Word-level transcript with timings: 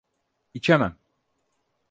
İçemem. 0.53 0.97